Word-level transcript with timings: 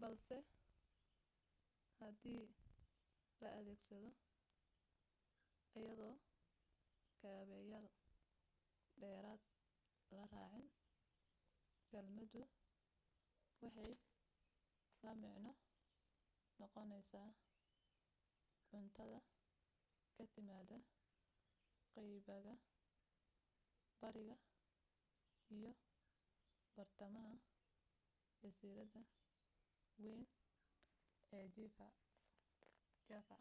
balse 0.00 0.36
hadii 1.98 2.38
la 3.42 3.48
adeegsado 3.58 4.10
iyadoo 5.78 6.14
kaabeyaal 7.20 7.86
dheeraada 9.00 9.48
la 10.16 10.22
raacin 10.32 10.68
kelmaddu 11.90 12.40
waxay 13.62 13.92
la 15.04 15.12
macno 15.22 15.50
noqonaysaa 16.60 17.30
cuntada 18.70 19.20
ka 20.16 20.24
timaada 20.32 20.76
qaybaga 21.92 22.54
bariga 24.00 24.36
iyo 25.56 25.72
badhtamaha 26.76 27.34
jasiiradda 28.42 29.00
wayn 30.04 30.22
ee 31.38 31.46
java 33.08 33.36